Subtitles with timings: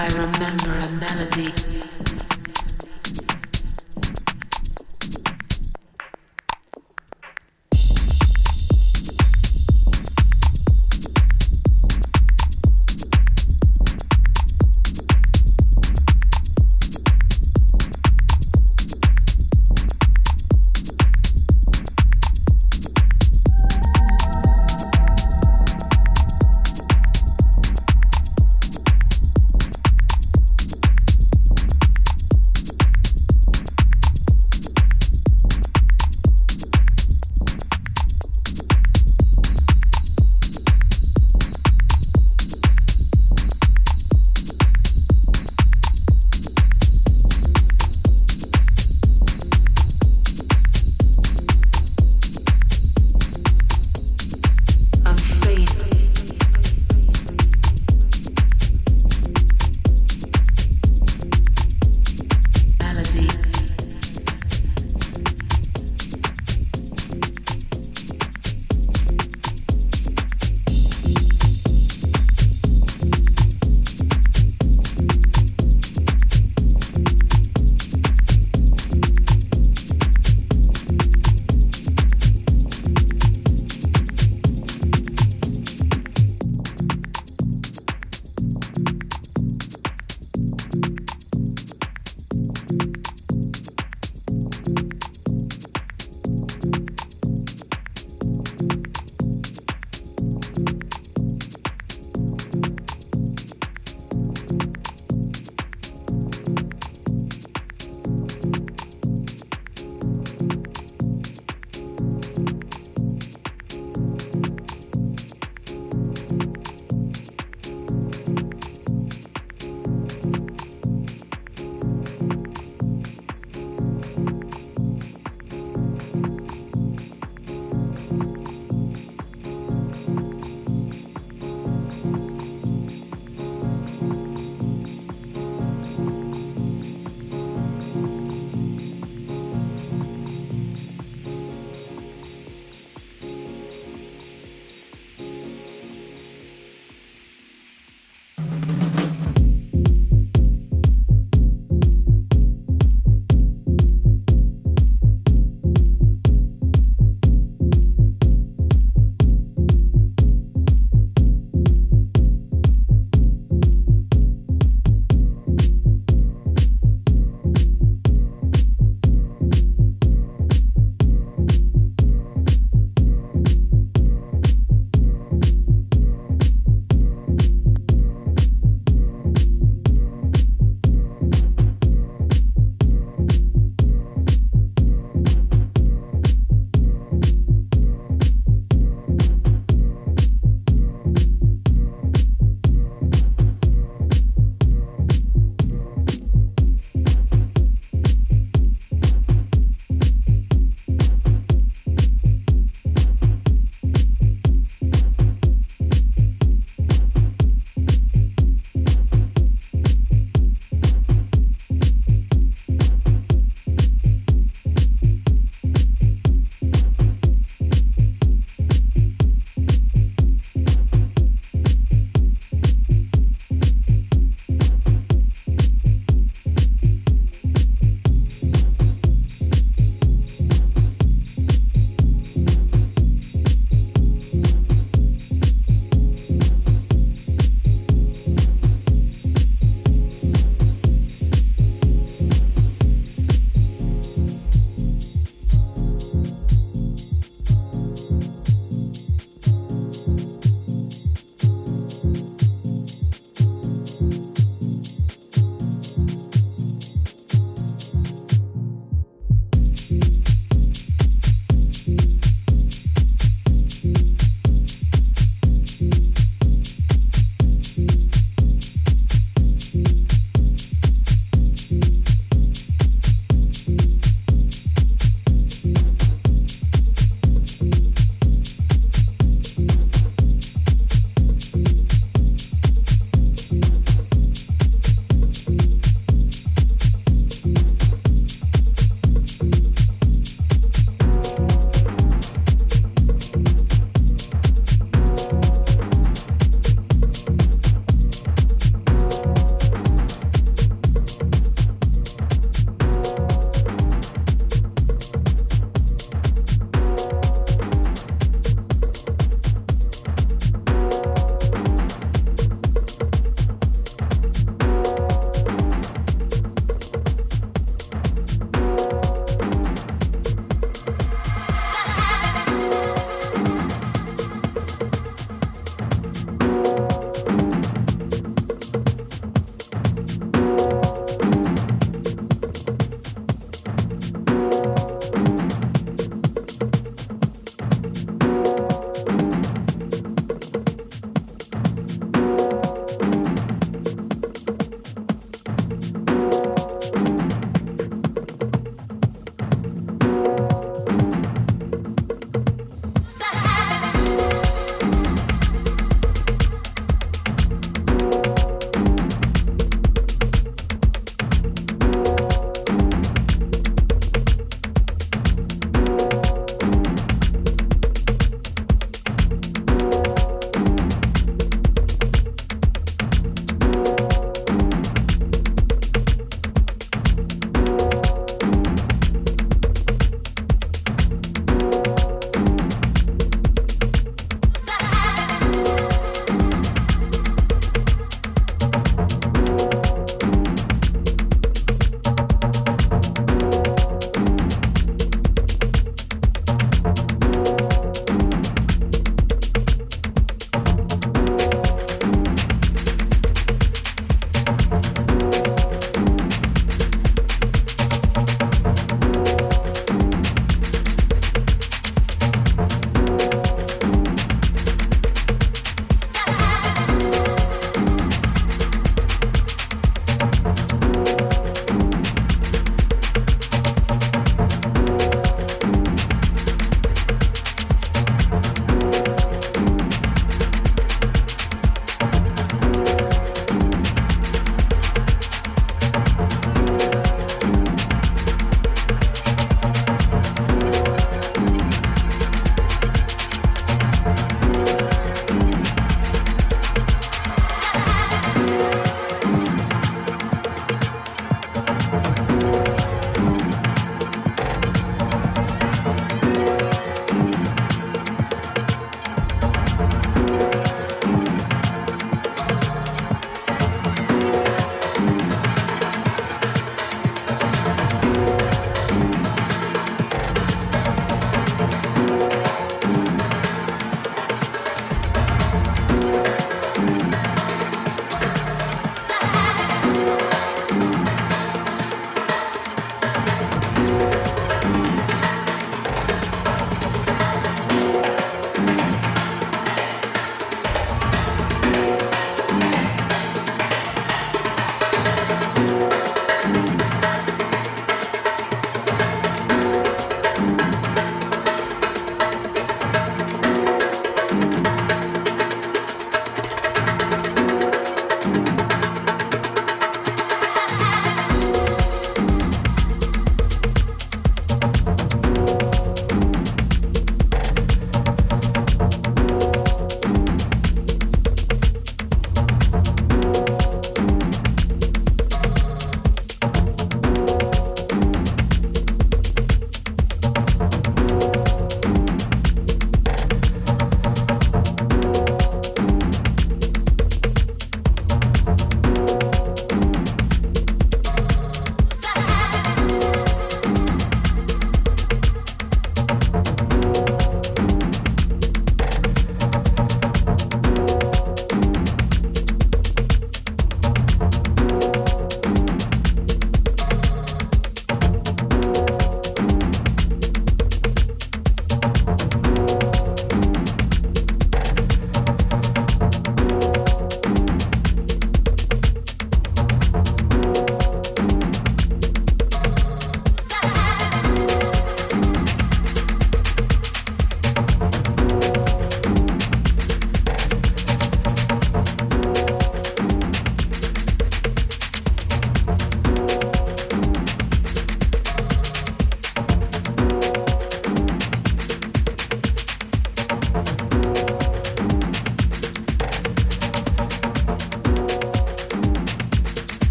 [0.00, 2.07] I remember a melody.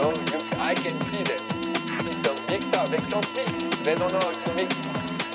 [0.00, 1.42] know, you, I can feel it.
[2.06, 3.84] It's a mixer, they can't.
[3.84, 4.74] They don't know how to mix.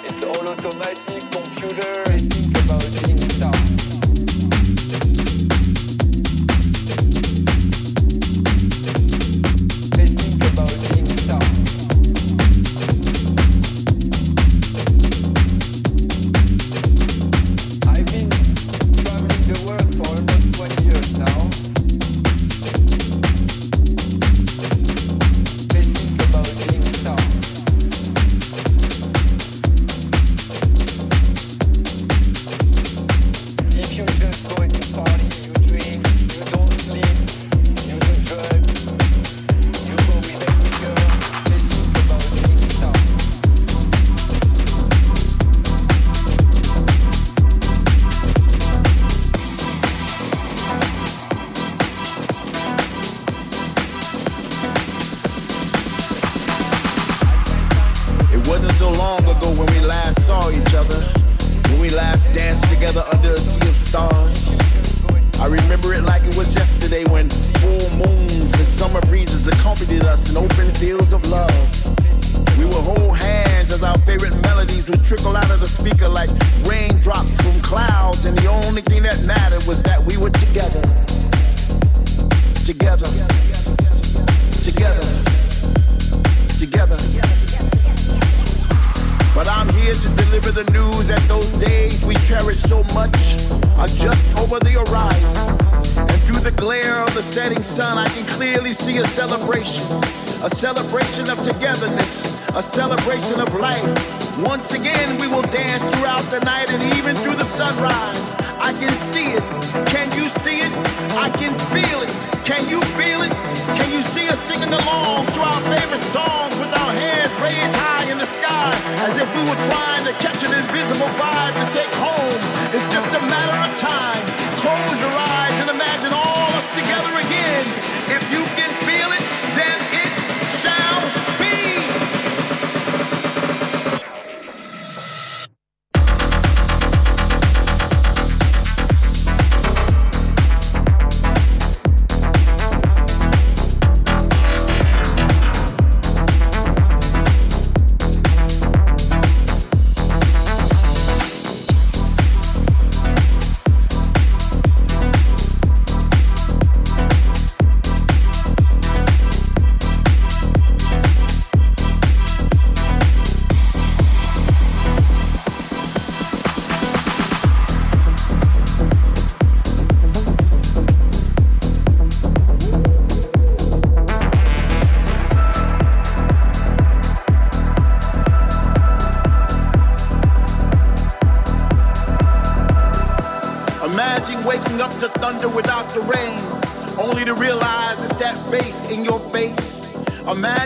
[0.05, 3.22] It's all automatic, computer, I think about it.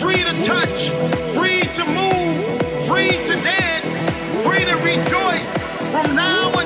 [0.00, 0.88] free to touch,
[1.36, 2.38] free to move,
[2.88, 3.96] free to dance,
[4.44, 5.52] free to rejoice
[5.92, 6.59] from now until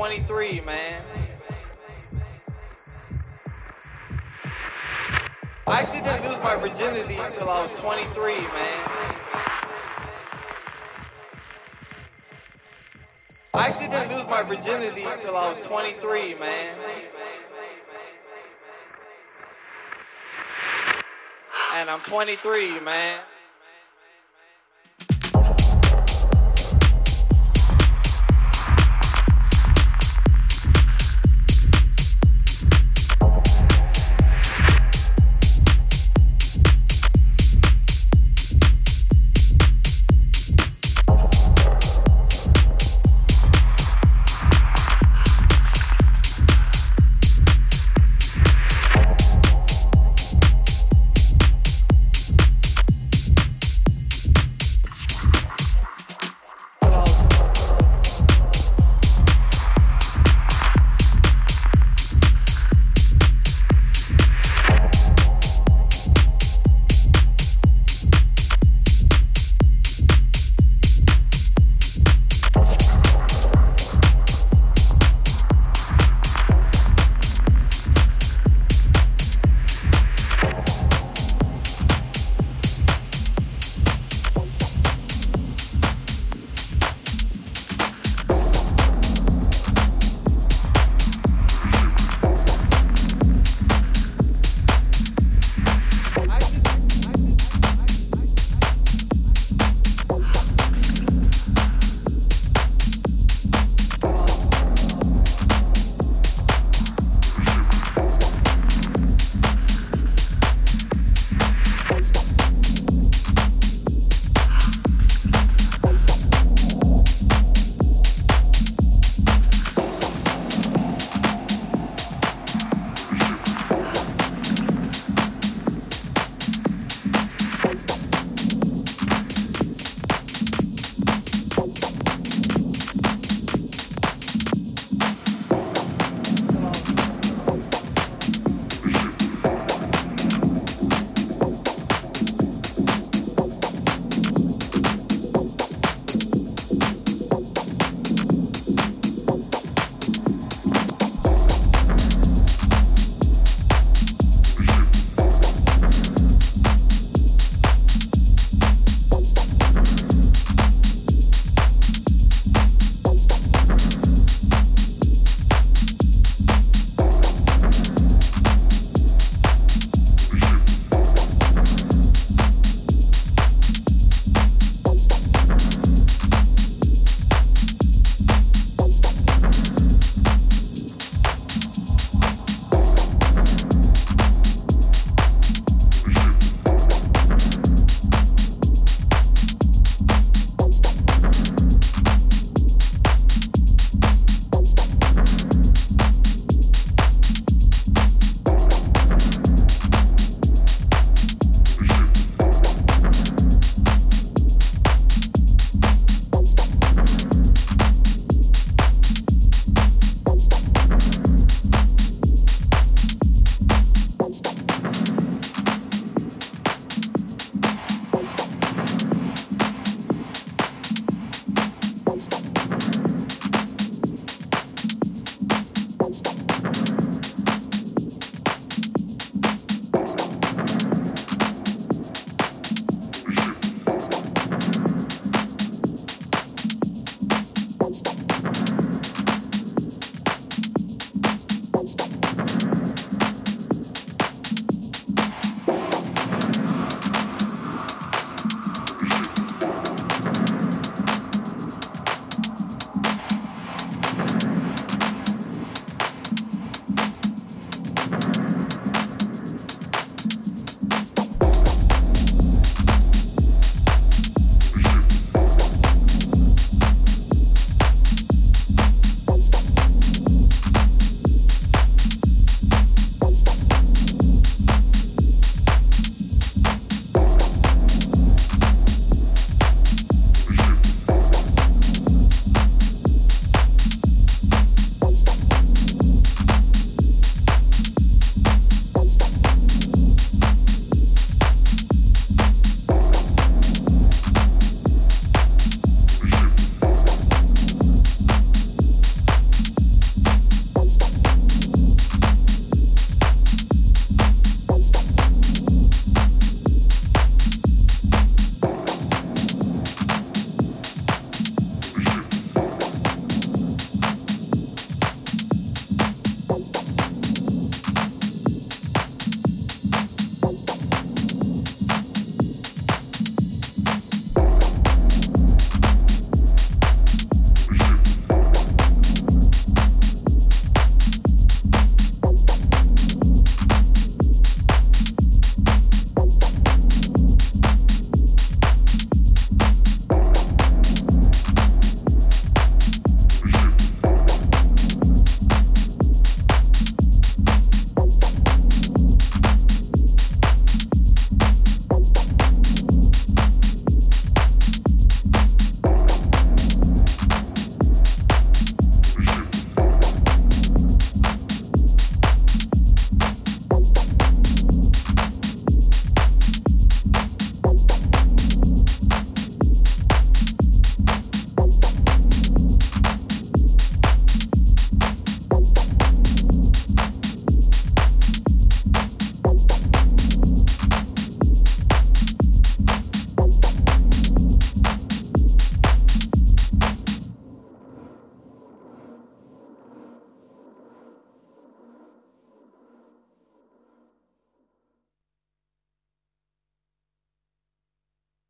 [0.00, 1.02] 23, man.
[5.66, 8.90] I actually didn't lose my virginity until I was 23, man.
[13.52, 16.76] I actually didn't lose my virginity until I was 23, man.
[21.74, 23.18] And I'm 23, man.